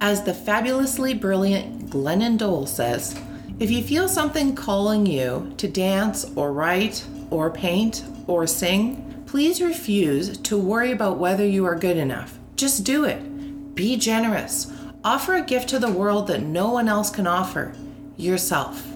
As 0.00 0.22
the 0.22 0.32
fabulously 0.32 1.12
brilliant 1.12 1.90
Glennon 1.90 2.38
Doyle 2.38 2.66
says, 2.66 3.14
if 3.60 3.70
you 3.70 3.82
feel 3.82 4.08
something 4.08 4.54
calling 4.54 5.04
you 5.04 5.52
to 5.58 5.68
dance 5.68 6.24
or 6.34 6.52
write 6.52 7.04
or 7.30 7.50
paint 7.50 8.04
or 8.26 8.46
sing, 8.46 9.22
please 9.26 9.60
refuse 9.60 10.38
to 10.38 10.56
worry 10.56 10.92
about 10.92 11.18
whether 11.18 11.46
you 11.46 11.66
are 11.66 11.76
good 11.76 11.98
enough. 11.98 12.38
Just 12.56 12.84
do 12.84 13.04
it. 13.04 13.74
Be 13.74 13.96
generous 13.96 14.71
Offer 15.04 15.34
a 15.34 15.42
gift 15.42 15.68
to 15.70 15.80
the 15.80 15.90
world 15.90 16.28
that 16.28 16.42
no 16.42 16.70
one 16.70 16.88
else 16.88 17.10
can 17.10 17.26
offer 17.26 17.74
yourself. 18.16 18.86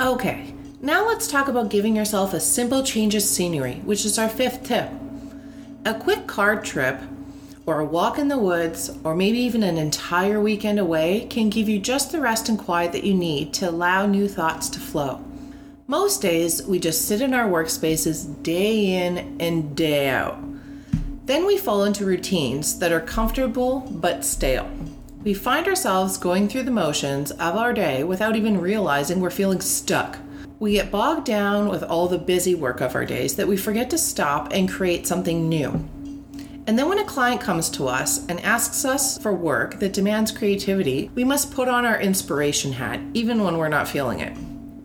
Okay, 0.00 0.54
now 0.80 1.04
let's 1.08 1.26
talk 1.26 1.48
about 1.48 1.70
giving 1.70 1.96
yourself 1.96 2.32
a 2.32 2.38
simple 2.38 2.84
change 2.84 3.16
of 3.16 3.22
scenery, 3.22 3.80
which 3.84 4.04
is 4.04 4.16
our 4.16 4.28
fifth 4.28 4.62
tip. 4.62 4.88
A 5.84 5.94
quick 5.94 6.28
car 6.28 6.62
trip, 6.62 7.00
or 7.66 7.80
a 7.80 7.84
walk 7.84 8.16
in 8.16 8.28
the 8.28 8.38
woods, 8.38 8.96
or 9.02 9.16
maybe 9.16 9.38
even 9.38 9.64
an 9.64 9.76
entire 9.76 10.40
weekend 10.40 10.78
away 10.78 11.26
can 11.28 11.50
give 11.50 11.68
you 11.68 11.80
just 11.80 12.12
the 12.12 12.20
rest 12.20 12.48
and 12.48 12.56
quiet 12.56 12.92
that 12.92 13.02
you 13.02 13.14
need 13.14 13.52
to 13.54 13.68
allow 13.68 14.06
new 14.06 14.28
thoughts 14.28 14.68
to 14.68 14.78
flow. 14.78 15.24
Most 15.88 16.22
days, 16.22 16.62
we 16.62 16.78
just 16.78 17.08
sit 17.08 17.20
in 17.20 17.34
our 17.34 17.48
workspaces 17.48 18.40
day 18.44 19.04
in 19.04 19.36
and 19.40 19.76
day 19.76 20.10
out. 20.10 20.38
Then 21.26 21.44
we 21.44 21.58
fall 21.58 21.84
into 21.84 22.04
routines 22.04 22.78
that 22.78 22.92
are 22.92 23.00
comfortable 23.00 23.80
but 23.80 24.24
stale. 24.24 24.70
We 25.24 25.32
find 25.32 25.66
ourselves 25.66 26.18
going 26.18 26.48
through 26.50 26.64
the 26.64 26.70
motions 26.70 27.30
of 27.30 27.56
our 27.56 27.72
day 27.72 28.04
without 28.04 28.36
even 28.36 28.60
realizing 28.60 29.20
we're 29.20 29.30
feeling 29.30 29.62
stuck. 29.62 30.18
We 30.58 30.72
get 30.72 30.90
bogged 30.90 31.24
down 31.24 31.70
with 31.70 31.82
all 31.82 32.08
the 32.08 32.18
busy 32.18 32.54
work 32.54 32.82
of 32.82 32.94
our 32.94 33.06
days 33.06 33.34
that 33.36 33.48
we 33.48 33.56
forget 33.56 33.88
to 33.90 33.98
stop 33.98 34.52
and 34.52 34.70
create 34.70 35.06
something 35.06 35.48
new. 35.48 35.70
And 36.66 36.78
then 36.78 36.90
when 36.90 36.98
a 36.98 37.06
client 37.06 37.40
comes 37.40 37.70
to 37.70 37.88
us 37.88 38.26
and 38.26 38.38
asks 38.40 38.84
us 38.84 39.16
for 39.16 39.32
work 39.32 39.78
that 39.80 39.94
demands 39.94 40.30
creativity, 40.30 41.10
we 41.14 41.24
must 41.24 41.54
put 41.54 41.68
on 41.68 41.86
our 41.86 41.98
inspiration 41.98 42.72
hat, 42.72 43.00
even 43.14 43.42
when 43.42 43.56
we're 43.56 43.68
not 43.68 43.88
feeling 43.88 44.20
it. 44.20 44.36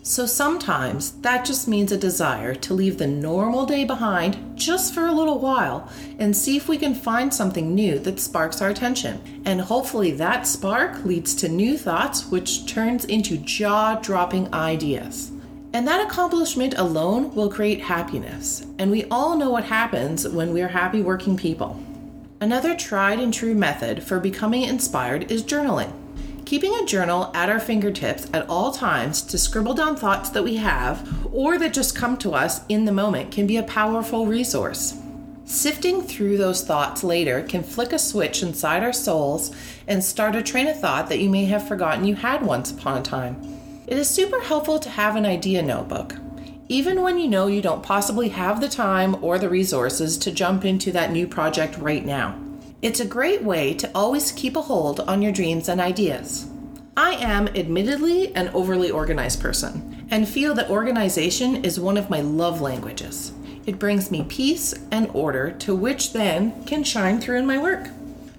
So 0.02 0.26
sometimes 0.26 1.12
that 1.22 1.46
just 1.46 1.68
means 1.68 1.92
a 1.92 1.98
desire 1.98 2.56
to 2.56 2.74
leave 2.74 2.98
the 2.98 3.08
normal 3.08 3.66
day 3.66 3.84
behind 3.84 4.58
just 4.58 4.94
for 4.94 5.06
a 5.06 5.12
little 5.12 5.40
while 5.40 5.92
and 6.18 6.36
see 6.36 6.56
if 6.56 6.70
we 6.70 6.78
can 6.78 6.96
find 6.96 7.34
something 7.34 7.76
new 7.76 8.00
that 8.00 8.20
sparks 8.20 8.62
our 8.62 8.70
attention. 8.70 9.22
And 9.46 9.60
hopefully 9.60 10.12
that 10.12 10.48
spark 10.48 11.04
leads 11.04 11.36
to 11.36 11.50
new 11.50 11.78
thoughts, 11.78 12.28
which 12.28 12.66
turns 12.66 13.06
into 13.06 13.38
jaw 13.38 13.96
dropping 13.96 14.54
ideas. 14.54 15.32
And 15.74 15.88
that 15.88 16.06
accomplishment 16.08 16.76
alone 16.78 17.36
will 17.36 17.50
create 17.50 17.82
happiness. 17.82 18.66
And 18.80 18.90
we 18.90 19.04
all 19.12 19.36
know 19.36 19.52
what 19.52 19.66
happens 19.66 20.28
when 20.28 20.54
we 20.54 20.62
are 20.62 20.70
happy 20.70 21.02
working 21.02 21.38
people. 21.38 21.84
Another 22.42 22.74
tried 22.74 23.20
and 23.20 23.34
true 23.34 23.54
method 23.54 24.02
for 24.02 24.20
becoming 24.20 24.64
inspired 24.64 25.30
is 25.30 25.44
journaling. 25.44 25.92
Keeping 26.50 26.74
a 26.74 26.84
journal 26.84 27.30
at 27.36 27.48
our 27.48 27.60
fingertips 27.60 28.28
at 28.34 28.50
all 28.50 28.72
times 28.72 29.22
to 29.22 29.38
scribble 29.38 29.76
down 29.76 29.96
thoughts 29.96 30.32
that 30.32 30.44
we 30.44 30.56
have 30.56 31.08
or 31.32 31.60
that 31.60 31.76
just 31.76 31.96
come 31.96 32.18
to 32.18 32.34
us 32.34 32.62
in 32.70 32.86
the 32.86 32.92
moment 32.92 33.32
can 33.32 33.46
be 33.46 33.58
a 33.58 33.62
powerful 33.62 34.26
resource. 34.26 35.00
Sifting 35.46 36.02
through 36.02 36.38
those 36.38 36.64
thoughts 36.64 37.04
later 37.04 37.44
can 37.44 37.62
flick 37.62 37.94
a 37.94 38.00
switch 38.00 38.42
inside 38.42 38.82
our 38.82 38.92
souls 38.92 39.56
and 39.88 40.04
start 40.04 40.36
a 40.36 40.42
train 40.42 40.66
of 40.66 40.80
thought 40.80 41.08
that 41.10 41.20
you 41.20 41.30
may 41.30 41.46
have 41.46 41.68
forgotten 41.68 42.04
you 42.04 42.16
had 42.16 42.42
once 42.42 42.72
upon 42.72 42.98
a 42.98 43.04
time. 43.04 43.40
It 43.86 44.00
is 44.00 44.10
super 44.10 44.42
helpful 44.42 44.80
to 44.80 44.90
have 44.90 45.16
an 45.16 45.28
idea 45.28 45.62
notebook. 45.62 46.16
Even 46.68 47.04
when 47.04 47.20
you 47.20 47.28
know 47.28 47.46
you 47.46 47.62
don't 47.62 47.84
possibly 47.84 48.30
have 48.30 48.60
the 48.60 48.70
time 48.70 49.24
or 49.24 49.38
the 49.38 49.50
resources 49.50 50.18
to 50.18 50.32
jump 50.32 50.66
into 50.66 50.92
that 50.94 51.12
new 51.12 51.28
project 51.28 51.78
right 51.78 52.04
now. 52.04 52.40
It's 52.82 53.02
a 53.02 53.06
great 53.06 53.44
way 53.44 53.74
to 53.74 53.92
always 53.94 54.32
keep 54.32 54.56
a 54.56 54.62
hold 54.62 55.02
on 55.02 55.22
your 55.22 55.34
dreams 55.34 55.68
and 55.68 55.82
ideas. 55.82 56.50
I 56.96 57.16
am 57.16 57.50
admittedly 57.50 58.34
an 58.36 58.48
overly 58.54 58.90
organized 58.90 59.42
person 59.42 60.08
and 60.10 60.26
feel 60.26 60.54
that 60.56 60.70
organization 60.70 61.66
is 61.66 61.78
one 61.78 61.98
of 61.98 62.10
my 62.10 62.22
love 62.22 62.62
languages. 62.62 63.34
It 63.66 63.80
brings 63.80 64.12
me 64.12 64.24
peace 64.30 64.74
and 64.92 65.12
order 65.14 65.52
to 65.60 65.76
which 65.76 66.14
then 66.14 66.64
can 66.64 66.86
shine 66.86 67.20
through 67.20 67.40
in 67.40 67.46
my 67.46 67.58
work. 67.58 67.90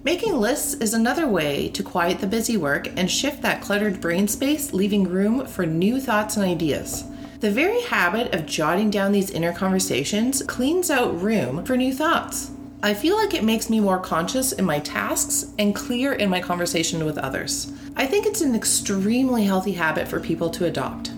Making 0.03 0.37
lists 0.37 0.73
is 0.73 0.95
another 0.95 1.27
way 1.27 1.69
to 1.69 1.83
quiet 1.83 2.19
the 2.19 2.25
busy 2.25 2.57
work 2.57 2.87
and 2.97 3.11
shift 3.11 3.43
that 3.43 3.61
cluttered 3.61 4.01
brain 4.01 4.27
space, 4.27 4.73
leaving 4.73 5.03
room 5.03 5.45
for 5.45 5.67
new 5.67 6.01
thoughts 6.01 6.35
and 6.35 6.43
ideas. 6.43 7.03
The 7.41 7.51
very 7.51 7.81
habit 7.81 8.33
of 8.33 8.47
jotting 8.47 8.89
down 8.89 9.11
these 9.11 9.29
inner 9.29 9.53
conversations 9.53 10.41
cleans 10.41 10.89
out 10.89 11.21
room 11.21 11.63
for 11.63 11.77
new 11.77 11.93
thoughts. 11.93 12.50
I 12.83 12.95
feel 12.95 13.15
like 13.15 13.35
it 13.35 13.43
makes 13.43 13.69
me 13.69 13.79
more 13.79 13.99
conscious 13.99 14.53
in 14.53 14.65
my 14.65 14.79
tasks 14.79 15.53
and 15.59 15.75
clear 15.75 16.13
in 16.13 16.31
my 16.31 16.41
conversation 16.41 17.05
with 17.05 17.19
others. 17.19 17.71
I 17.95 18.07
think 18.07 18.25
it's 18.25 18.41
an 18.41 18.55
extremely 18.55 19.43
healthy 19.43 19.73
habit 19.73 20.07
for 20.07 20.19
people 20.19 20.49
to 20.49 20.65
adopt. 20.65 21.11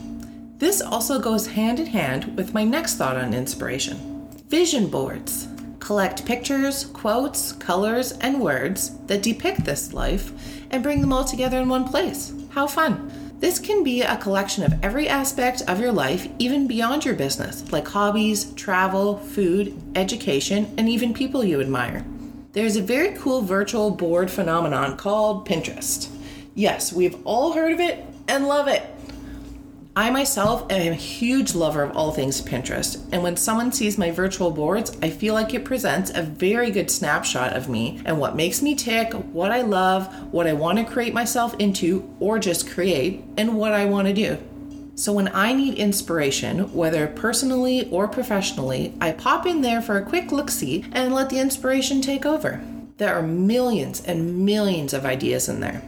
This 0.60 0.82
also 0.82 1.20
goes 1.20 1.48
hand 1.48 1.80
in 1.80 1.86
hand 1.86 2.36
with 2.36 2.54
my 2.54 2.66
next 2.66 2.96
thought 2.96 3.16
on 3.16 3.34
inspiration 3.34 4.28
vision 4.50 4.88
boards. 4.88 5.48
Collect 5.80 6.26
pictures, 6.26 6.86
quotes, 6.88 7.54
colors, 7.54 8.12
and 8.20 8.42
words 8.42 8.98
that 9.08 9.24
depict 9.24 9.64
this 9.64 9.94
life 9.94 10.32
and 10.70 10.84
bring 10.84 11.02
them 11.02 11.12
all 11.12 11.24
together 11.24 11.60
in 11.60 11.70
one 11.70 11.86
place. 11.86 12.34
How 12.52 12.68
fun! 12.68 13.23
This 13.44 13.60
can 13.60 13.84
be 13.84 14.02
a 14.02 14.16
collection 14.16 14.64
of 14.64 14.82
every 14.82 15.10
aspect 15.10 15.64
of 15.68 15.78
your 15.78 15.92
life, 15.92 16.30
even 16.40 16.66
beyond 16.66 17.04
your 17.04 17.14
business, 17.14 17.70
like 17.74 17.86
hobbies, 17.86 18.54
travel, 18.54 19.18
food, 19.18 19.76
education, 19.98 20.74
and 20.78 20.88
even 20.88 21.14
people 21.14 21.44
you 21.44 21.60
admire. 21.60 22.06
There's 22.54 22.78
a 22.78 22.82
very 22.82 23.18
cool 23.18 23.42
virtual 23.42 23.92
board 23.92 24.32
phenomenon 24.32 24.96
called 24.96 25.46
Pinterest. 25.46 26.10
Yes, 26.56 26.94
we've 26.94 27.18
all 27.26 27.52
heard 27.52 27.74
of 27.74 27.82
it 27.82 28.06
and 28.30 28.48
love 28.48 28.70
it. 28.70 28.82
I 29.96 30.10
myself 30.10 30.72
am 30.72 30.92
a 30.92 30.96
huge 30.96 31.54
lover 31.54 31.84
of 31.84 31.96
all 31.96 32.12
things 32.12 32.42
Pinterest, 32.42 33.00
and 33.12 33.22
when 33.22 33.38
someone 33.38 33.72
sees 33.72 33.96
my 33.96 34.10
virtual 34.10 34.50
boards, 34.50 34.98
I 35.04 35.12
feel 35.12 35.36
like 35.36 35.54
it 35.54 35.66
presents 35.66 36.10
a 36.10 36.24
very 36.24 36.72
good 36.72 36.90
snapshot 36.90 37.56
of 37.56 37.70
me 37.70 38.02
and 38.04 38.18
what 38.18 38.36
makes 38.36 38.64
me 38.64 38.74
tick, 38.74 39.14
what 39.14 39.52
I 39.52 39.62
love, 39.62 40.34
what 40.34 40.48
I 40.48 40.54
want 40.54 40.80
to 40.80 40.84
create 40.84 41.14
myself 41.14 41.54
into 41.60 42.12
or 42.20 42.40
just 42.40 42.68
create, 42.68 43.24
and 43.38 43.56
what 43.56 43.72
I 43.72 43.86
want 43.86 44.08
to 44.08 44.16
do. 44.16 44.40
So 44.96 45.14
when 45.14 45.30
I 45.32 45.54
need 45.54 45.76
inspiration, 45.76 46.74
whether 46.74 47.06
personally 47.06 47.88
or 47.92 48.08
professionally, 48.08 48.96
I 49.00 49.12
pop 49.12 49.46
in 49.46 49.62
there 49.62 49.82
for 49.82 49.98
a 49.98 50.06
quick 50.06 50.32
look 50.32 50.50
see 50.50 50.86
and 50.92 51.14
let 51.14 51.30
the 51.30 51.40
inspiration 51.40 52.02
take 52.02 52.26
over. 52.26 52.64
There 52.98 53.14
are 53.14 53.22
millions 53.22 54.02
and 54.04 54.44
millions 54.44 54.92
of 54.92 55.06
ideas 55.06 55.48
in 55.48 55.60
there. 55.60 55.84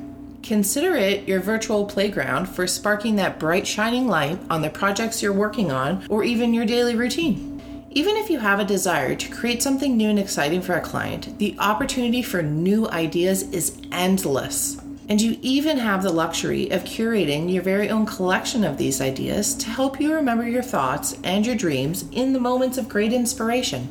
Consider 0.46 0.96
it 0.96 1.28
your 1.28 1.40
virtual 1.40 1.86
playground 1.86 2.46
for 2.46 2.68
sparking 2.68 3.16
that 3.16 3.40
bright, 3.40 3.66
shining 3.66 4.08
light 4.08 4.38
on 4.48 4.62
the 4.62 4.70
projects 4.70 5.24
you're 5.24 5.34
working 5.34 5.72
on 5.72 6.06
or 6.08 6.24
even 6.24 6.54
your 6.54 6.68
daily 6.68 6.96
routine. 6.96 7.88
Even 7.90 8.16
if 8.16 8.30
you 8.30 8.38
have 8.38 8.60
a 8.60 8.64
desire 8.64 9.16
to 9.16 9.32
create 9.32 9.64
something 9.64 9.98
new 9.98 10.08
and 10.08 10.20
exciting 10.20 10.62
for 10.62 10.74
a 10.74 10.82
client, 10.82 11.40
the 11.40 11.56
opportunity 11.58 12.22
for 12.22 12.44
new 12.44 12.88
ideas 12.90 13.42
is 13.54 13.82
endless. 13.92 14.80
And 15.10 15.20
you 15.20 15.40
even 15.42 15.80
have 15.80 16.04
the 16.04 16.14
luxury 16.14 16.70
of 16.70 16.84
curating 16.84 17.52
your 17.52 17.64
very 17.64 17.90
own 17.90 18.06
collection 18.06 18.64
of 18.64 18.78
these 18.78 19.02
ideas 19.02 19.56
to 19.56 19.70
help 19.72 20.00
you 20.00 20.14
remember 20.14 20.48
your 20.48 20.62
thoughts 20.62 21.18
and 21.24 21.44
your 21.44 21.56
dreams 21.56 22.06
in 22.12 22.34
the 22.34 22.40
moments 22.40 22.78
of 22.78 22.88
great 22.88 23.14
inspiration. 23.14 23.88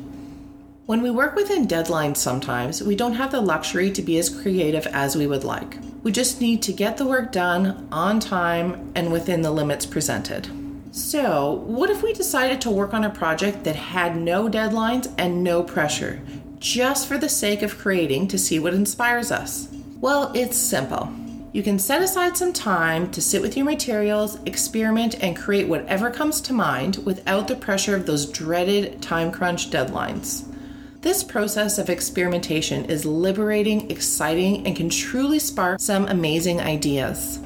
When 0.85 1.01
we 1.01 1.11
work 1.11 1.35
within 1.35 1.67
deadlines, 1.67 2.15
sometimes 2.15 2.81
we 2.81 2.95
don't 2.95 3.15
have 3.15 3.33
the 3.33 3.41
luxury 3.41 3.91
to 3.91 4.01
be 4.01 4.17
as 4.19 4.29
creative 4.29 4.87
as 4.87 5.17
we 5.17 5.27
would 5.27 5.43
like. 5.43 5.75
We 6.05 6.11
just 6.11 6.39
need 6.39 6.61
to 6.61 6.71
get 6.71 6.97
the 6.97 7.05
work 7.07 7.31
done 7.31 7.87
on 7.91 8.19
time 8.19 8.91
and 8.93 9.11
within 9.11 9.41
the 9.41 9.49
limits 9.49 9.87
presented. 9.87 10.47
So, 10.91 11.63
what 11.65 11.89
if 11.89 12.03
we 12.03 12.13
decided 12.13 12.61
to 12.61 12.69
work 12.69 12.93
on 12.93 13.03
a 13.03 13.09
project 13.09 13.63
that 13.63 13.75
had 13.75 14.15
no 14.15 14.47
deadlines 14.47 15.11
and 15.17 15.43
no 15.43 15.63
pressure, 15.63 16.21
just 16.59 17.07
for 17.07 17.17
the 17.17 17.27
sake 17.27 17.63
of 17.63 17.79
creating 17.79 18.27
to 18.27 18.37
see 18.37 18.59
what 18.59 18.75
inspires 18.75 19.31
us? 19.31 19.67
Well, 19.99 20.31
it's 20.35 20.55
simple. 20.55 21.11
You 21.53 21.63
can 21.63 21.79
set 21.79 22.03
aside 22.03 22.37
some 22.37 22.53
time 22.53 23.09
to 23.09 23.19
sit 23.19 23.41
with 23.41 23.57
your 23.57 23.65
materials, 23.65 24.37
experiment, 24.45 25.15
and 25.23 25.35
create 25.35 25.67
whatever 25.67 26.11
comes 26.11 26.39
to 26.41 26.53
mind 26.53 26.97
without 26.97 27.47
the 27.47 27.55
pressure 27.55 27.95
of 27.95 28.05
those 28.05 28.27
dreaded 28.27 29.01
time 29.01 29.31
crunch 29.31 29.71
deadlines. 29.71 30.45
This 31.05 31.23
process 31.23 31.77
of 31.77 31.91
experimentation 31.91 32.85
is 32.85 33.05
liberating, 33.05 33.91
exciting, 33.91 34.65
and 34.65 34.75
can 34.75 34.89
truly 34.89 35.37
spark 35.37 35.79
some 35.79 36.07
amazing 36.07 36.59
ideas. 36.59 37.39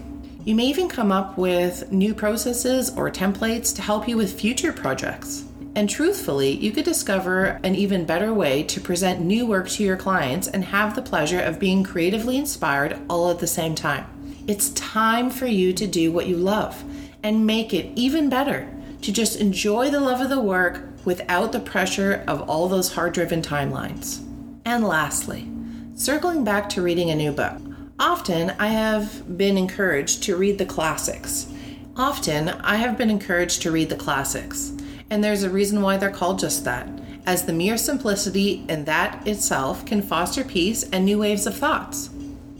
You 0.45 0.55
may 0.55 0.67
even 0.67 0.87
come 0.87 1.11
up 1.11 1.37
with 1.37 1.91
new 1.91 2.13
processes 2.13 2.89
or 2.95 3.11
templates 3.11 3.75
to 3.75 3.81
help 3.81 4.07
you 4.07 4.15
with 4.15 4.39
future 4.39 4.71
projects. 4.71 5.43
And 5.75 5.89
truthfully, 5.89 6.51
you 6.51 6.71
could 6.71 6.85
discover 6.85 7.59
an 7.65 7.75
even 7.75 8.05
better 8.05 8.33
way 8.33 8.63
to 8.63 8.79
present 8.79 9.19
new 9.19 9.45
work 9.45 9.67
to 9.71 9.83
your 9.83 9.97
clients 9.97 10.47
and 10.47 10.63
have 10.63 10.95
the 10.95 11.01
pleasure 11.01 11.41
of 11.41 11.59
being 11.59 11.83
creatively 11.83 12.37
inspired 12.37 12.97
all 13.09 13.29
at 13.29 13.39
the 13.39 13.45
same 13.45 13.75
time. 13.75 14.05
It's 14.47 14.69
time 14.69 15.29
for 15.29 15.47
you 15.47 15.73
to 15.73 15.85
do 15.85 16.13
what 16.13 16.27
you 16.27 16.37
love 16.37 16.81
and 17.23 17.45
make 17.45 17.73
it 17.73 17.91
even 17.97 18.29
better, 18.29 18.69
to 19.01 19.11
just 19.11 19.35
enjoy 19.41 19.89
the 19.89 19.99
love 19.99 20.21
of 20.21 20.29
the 20.29 20.39
work 20.39 20.88
without 21.09 21.51
the 21.51 21.59
pressure 21.59 22.23
of 22.27 22.47
all 22.47 22.67
those 22.67 22.93
hard 22.93 23.11
driven 23.11 23.41
timelines. 23.41 24.19
And 24.63 24.83
lastly, 24.83 25.49
circling 25.95 26.43
back 26.43 26.69
to 26.69 26.83
reading 26.83 27.09
a 27.09 27.15
new 27.15 27.31
book. 27.31 27.57
Often 27.97 28.51
I 28.59 28.67
have 28.67 29.35
been 29.35 29.57
encouraged 29.57 30.21
to 30.25 30.35
read 30.35 30.59
the 30.59 30.67
classics. 30.67 31.51
Often 31.95 32.49
I 32.49 32.75
have 32.75 32.95
been 32.95 33.09
encouraged 33.09 33.63
to 33.63 33.71
read 33.71 33.89
the 33.89 33.95
classics. 33.95 34.73
And 35.09 35.23
there's 35.23 35.41
a 35.41 35.49
reason 35.49 35.81
why 35.81 35.97
they're 35.97 36.11
called 36.11 36.37
just 36.37 36.63
that, 36.65 36.87
as 37.25 37.43
the 37.43 37.53
mere 37.53 37.77
simplicity 37.77 38.63
in 38.69 38.85
that 38.85 39.27
itself 39.27 39.87
can 39.87 40.03
foster 40.03 40.43
peace 40.43 40.83
and 40.91 41.05
new 41.05 41.17
waves 41.17 41.47
of 41.47 41.57
thoughts. 41.57 42.11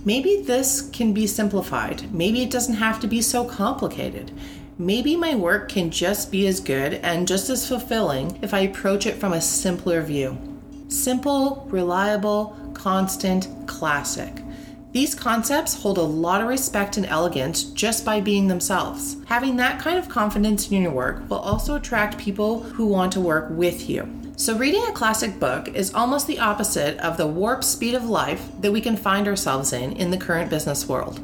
Maybe 0.06 0.42
this 0.42 0.90
can 0.90 1.14
be 1.14 1.28
simplified. 1.28 2.12
Maybe 2.12 2.42
it 2.42 2.50
doesn't 2.50 2.82
have 2.86 3.00
to 3.02 3.08
be 3.08 3.22
so 3.22 3.46
complicated 3.46 4.32
maybe 4.80 5.18
my 5.18 5.36
work 5.36 5.68
can 5.68 5.92
just 5.92 6.32
be 6.32 6.48
as 6.48 6.62
good 6.62 6.94
and 6.94 7.28
just 7.28 7.50
as 7.50 7.68
fulfilling 7.68 8.40
if 8.42 8.54
I 8.54 8.60
approach 8.60 9.06
it 9.06 9.18
from 9.18 9.34
a 9.34 9.42
simpler 9.42 10.02
view. 10.02 10.38
Simple, 10.88 11.68
reliable, 11.70 12.56
constant, 12.74 13.50
classic. 13.68 14.42
These 14.94 15.14
concepts 15.14 15.82
hold 15.84 15.98
a 15.98 16.02
lot 16.02 16.42
of 16.42 16.48
respect 16.48 16.98
and 16.98 17.06
elegance 17.06 17.64
just 17.64 18.06
by 18.06 18.22
being 18.22 18.48
themselves. 18.48 19.18
Having 19.28 19.58
that 19.58 19.80
kind 19.80 20.00
of 20.00 20.10
confidence 20.10 20.72
in 20.72 20.82
your 20.82 20.92
work 20.92 21.30
will 21.30 21.38
also 21.38 21.76
attract 21.76 22.18
people 22.18 22.62
who 22.62 22.88
want 22.88 23.12
to 23.12 23.20
work 23.20 23.50
with 23.52 23.88
you. 23.88 24.10
So, 24.36 24.58
reading 24.58 24.84
a 24.88 24.94
classic 24.94 25.38
book 25.38 25.68
is 25.76 25.94
almost 25.94 26.26
the 26.26 26.40
opposite 26.40 26.98
of 27.02 27.18
the 27.18 27.28
warp 27.28 27.64
speed 27.64 27.94
of 27.94 28.10
life 28.10 28.50
that 28.62 28.72
we 28.72 28.80
can 28.80 28.96
find 28.96 29.28
ourselves 29.28 29.74
in 29.74 29.92
in 29.92 30.12
the 30.12 30.18
current 30.18 30.50
business 30.50 30.88
world. 30.88 31.20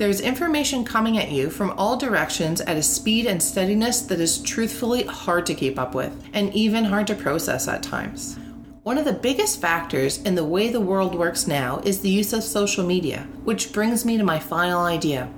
There's 0.00 0.22
information 0.22 0.82
coming 0.82 1.18
at 1.18 1.30
you 1.30 1.50
from 1.50 1.72
all 1.72 1.98
directions 1.98 2.62
at 2.62 2.78
a 2.78 2.82
speed 2.82 3.26
and 3.26 3.42
steadiness 3.42 4.00
that 4.00 4.18
is 4.18 4.40
truthfully 4.40 5.02
hard 5.02 5.44
to 5.44 5.54
keep 5.54 5.78
up 5.78 5.94
with, 5.94 6.10
and 6.32 6.54
even 6.54 6.86
hard 6.86 7.06
to 7.08 7.14
process 7.14 7.68
at 7.68 7.82
times. 7.82 8.38
One 8.82 8.96
of 8.96 9.04
the 9.04 9.12
biggest 9.12 9.60
factors 9.60 10.16
in 10.22 10.36
the 10.36 10.44
way 10.46 10.70
the 10.70 10.80
world 10.80 11.14
works 11.14 11.46
now 11.46 11.82
is 11.84 12.00
the 12.00 12.08
use 12.08 12.32
of 12.32 12.42
social 12.42 12.82
media, 12.82 13.28
which 13.44 13.74
brings 13.74 14.06
me 14.06 14.16
to 14.16 14.24
my 14.24 14.38
final 14.38 14.84
idea. 14.84 15.28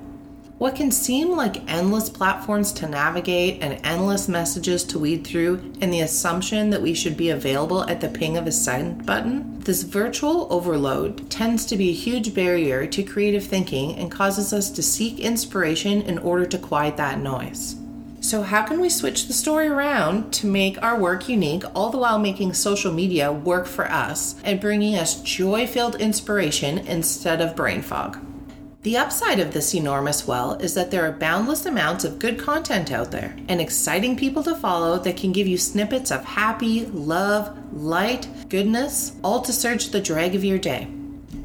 What 0.62 0.76
can 0.76 0.92
seem 0.92 1.32
like 1.32 1.68
endless 1.68 2.08
platforms 2.08 2.72
to 2.74 2.88
navigate 2.88 3.60
and 3.60 3.84
endless 3.84 4.28
messages 4.28 4.84
to 4.84 4.98
weed 5.00 5.26
through, 5.26 5.56
and 5.80 5.92
the 5.92 6.02
assumption 6.02 6.70
that 6.70 6.80
we 6.80 6.94
should 6.94 7.16
be 7.16 7.30
available 7.30 7.82
at 7.90 8.00
the 8.00 8.08
ping 8.08 8.36
of 8.36 8.46
a 8.46 8.52
send 8.52 9.04
button, 9.04 9.58
this 9.58 9.82
virtual 9.82 10.46
overload 10.50 11.28
tends 11.28 11.66
to 11.66 11.76
be 11.76 11.90
a 11.90 11.92
huge 11.92 12.32
barrier 12.32 12.86
to 12.86 13.02
creative 13.02 13.42
thinking 13.42 13.96
and 13.96 14.08
causes 14.08 14.52
us 14.52 14.70
to 14.70 14.84
seek 14.84 15.18
inspiration 15.18 16.00
in 16.02 16.18
order 16.18 16.46
to 16.46 16.58
quiet 16.58 16.96
that 16.96 17.18
noise. 17.18 17.74
So, 18.20 18.42
how 18.42 18.62
can 18.62 18.80
we 18.80 18.88
switch 18.88 19.26
the 19.26 19.32
story 19.32 19.66
around 19.66 20.32
to 20.34 20.46
make 20.46 20.80
our 20.80 20.96
work 20.96 21.28
unique, 21.28 21.64
all 21.74 21.90
the 21.90 21.98
while 21.98 22.20
making 22.20 22.54
social 22.54 22.92
media 22.92 23.32
work 23.32 23.66
for 23.66 23.90
us 23.90 24.36
and 24.44 24.60
bringing 24.60 24.94
us 24.94 25.22
joy 25.22 25.66
filled 25.66 25.96
inspiration 25.96 26.78
instead 26.78 27.40
of 27.40 27.56
brain 27.56 27.82
fog? 27.82 28.24
The 28.82 28.96
upside 28.96 29.38
of 29.38 29.52
this 29.52 29.76
enormous 29.76 30.26
well 30.26 30.54
is 30.54 30.74
that 30.74 30.90
there 30.90 31.06
are 31.06 31.12
boundless 31.12 31.66
amounts 31.66 32.02
of 32.02 32.18
good 32.18 32.36
content 32.36 32.90
out 32.90 33.12
there 33.12 33.36
and 33.46 33.60
exciting 33.60 34.16
people 34.16 34.42
to 34.42 34.56
follow 34.56 34.98
that 34.98 35.16
can 35.16 35.30
give 35.30 35.46
you 35.46 35.56
snippets 35.56 36.10
of 36.10 36.24
happy, 36.24 36.86
love, 36.86 37.56
light, 37.72 38.26
goodness, 38.48 39.12
all 39.22 39.40
to 39.42 39.52
surge 39.52 39.90
the 39.90 40.00
drag 40.00 40.34
of 40.34 40.42
your 40.42 40.58
day. 40.58 40.88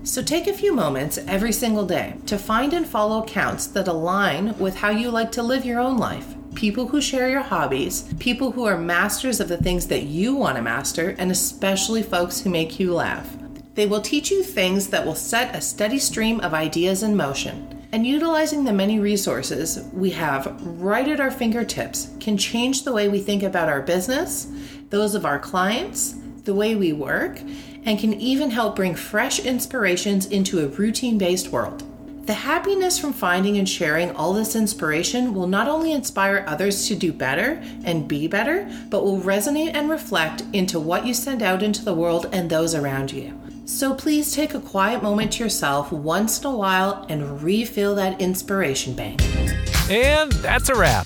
So 0.01 0.23
take 0.23 0.47
a 0.47 0.53
few 0.53 0.73
moments 0.73 1.19
every 1.27 1.51
single 1.51 1.85
day 1.85 2.15
to 2.25 2.39
find 2.39 2.73
and 2.73 2.87
follow 2.87 3.21
accounts 3.21 3.67
that 3.67 3.87
align 3.87 4.57
with 4.57 4.75
how 4.75 4.89
you 4.89 5.11
like 5.11 5.31
to 5.33 5.43
live 5.43 5.63
your 5.63 5.79
own 5.79 5.99
life. 5.99 6.33
People 6.55 6.87
who 6.87 6.99
share 6.99 7.29
your 7.29 7.41
hobbies, 7.41 8.11
people 8.17 8.53
who 8.53 8.65
are 8.65 8.79
masters 8.79 9.39
of 9.39 9.47
the 9.47 9.57
things 9.57 9.85
that 9.87 10.03
you 10.03 10.35
want 10.35 10.55
to 10.55 10.63
master, 10.63 11.15
and 11.19 11.29
especially 11.29 12.01
folks 12.01 12.41
who 12.41 12.49
make 12.49 12.79
you 12.79 12.95
laugh. 12.95 13.36
They 13.77 13.85
will 13.85 14.01
teach 14.01 14.31
you 14.31 14.41
things 14.41 14.87
that 14.87 15.05
will 15.05 15.13
set 15.13 15.55
a 15.55 15.61
steady 15.61 15.99
stream 15.99 16.39
of 16.39 16.55
ideas 16.55 17.03
in 17.03 17.15
motion. 17.15 17.85
And 17.91 18.07
utilizing 18.07 18.63
the 18.63 18.73
many 18.73 18.99
resources 18.99 19.87
we 19.93 20.09
have 20.09 20.59
right 20.65 21.07
at 21.07 21.19
our 21.19 21.29
fingertips 21.29 22.09
can 22.19 22.39
change 22.39 22.83
the 22.83 22.91
way 22.91 23.07
we 23.07 23.19
think 23.19 23.43
about 23.43 23.69
our 23.69 23.83
business, 23.83 24.47
those 24.89 25.13
of 25.13 25.27
our 25.27 25.37
clients, 25.37 26.15
the 26.45 26.55
way 26.55 26.73
we 26.73 26.91
work, 26.91 27.39
and 27.83 27.99
can 27.99 28.15
even 28.15 28.49
help 28.49 28.75
bring 28.75 28.95
fresh 28.95 29.45
inspirations 29.45 30.25
into 30.25 30.65
a 30.65 30.69
routine 30.69 31.19
based 31.19 31.49
world. 31.49 31.83
The 32.25 32.33
happiness 32.33 32.97
from 32.97 33.13
finding 33.13 33.59
and 33.59 33.69
sharing 33.69 34.09
all 34.15 34.33
this 34.33 34.55
inspiration 34.55 35.35
will 35.35 35.45
not 35.45 35.67
only 35.67 35.91
inspire 35.91 36.43
others 36.47 36.87
to 36.87 36.95
do 36.95 37.13
better 37.13 37.61
and 37.85 38.07
be 38.07 38.27
better, 38.27 38.67
but 38.89 39.03
will 39.03 39.21
resonate 39.21 39.75
and 39.75 39.87
reflect 39.87 40.41
into 40.51 40.79
what 40.79 41.05
you 41.05 41.13
send 41.13 41.43
out 41.43 41.61
into 41.61 41.85
the 41.85 41.93
world 41.93 42.27
and 42.33 42.49
those 42.49 42.73
around 42.73 43.11
you. 43.11 43.39
So 43.67 43.93
please 43.93 44.33
take 44.33 44.53
a 44.53 44.61
quiet 44.61 45.03
moment 45.03 45.33
to 45.33 45.43
yourself 45.43 45.91
once 45.91 46.39
in 46.39 46.45
a 46.45 46.55
while 46.55 47.05
and 47.09 47.43
refill 47.43 47.95
that 47.95 48.21
inspiration 48.21 48.95
bank. 48.95 49.21
And 49.91 50.31
that's 50.31 50.69
a 50.69 50.75
wrap. 50.75 51.05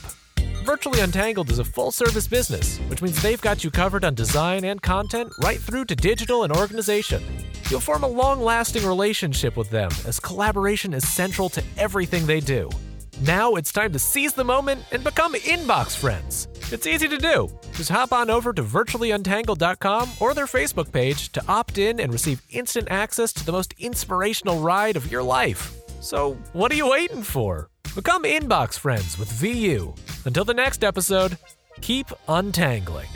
Virtually 0.64 1.00
Untangled 1.00 1.50
is 1.50 1.58
a 1.58 1.66
full 1.66 1.90
service 1.90 2.28
business, 2.28 2.78
which 2.88 3.02
means 3.02 3.20
they've 3.20 3.42
got 3.42 3.64
you 3.64 3.72
covered 3.72 4.06
on 4.06 4.14
design 4.14 4.64
and 4.64 4.80
content 4.80 5.34
right 5.42 5.60
through 5.60 5.86
to 5.86 5.96
digital 5.96 6.44
and 6.44 6.56
organization. 6.56 7.24
You'll 7.72 7.80
form 7.80 8.04
a 8.04 8.08
long 8.08 8.40
lasting 8.40 8.86
relationship 8.86 9.58
with 9.58 9.72
them 9.72 9.90
as 10.06 10.20
collaboration 10.20 10.94
is 10.94 11.08
central 11.08 11.50
to 11.50 11.64
everything 11.80 12.28
they 12.28 12.42
do. 12.42 12.70
Now 13.22 13.56
it's 13.56 13.74
time 13.74 13.92
to 13.94 14.00
seize 14.00 14.34
the 14.34 14.44
moment 14.44 14.84
and 14.92 15.04
become 15.04 15.34
inbox 15.34 15.98
friends. 15.98 16.48
It's 16.72 16.88
easy 16.88 17.08
to 17.10 17.18
do. 17.18 17.50
Just 17.74 17.90
hop 17.90 18.14
on 18.14 18.30
over 18.30 18.54
to 18.54 18.64
virtuallyuntangled.com 18.64 20.10
or 20.20 20.34
their 20.34 20.46
Facebook 20.46 20.92
page 20.92 21.32
to 21.34 21.44
opt 21.48 21.78
in 21.78 22.00
and 22.00 22.14
receive 22.14 22.42
instant 22.50 22.88
access 22.90 23.34
to 23.34 23.46
the 23.46 23.52
most 23.52 23.74
inspirational 23.78 24.60
ride 24.60 24.96
of 24.96 25.12
your 25.12 25.24
life. 25.24 25.74
So, 26.00 26.34
what 26.54 26.72
are 26.72 26.76
you 26.76 26.90
waiting 26.90 27.24
for? 27.24 27.70
Become 27.94 28.24
inbox 28.24 28.80
friends 28.80 29.20
with 29.20 29.32
VU. 29.32 29.94
Until 30.26 30.46
the 30.46 30.54
next 30.54 30.84
episode, 30.84 31.38
keep 31.82 32.08
untangling. 32.28 33.10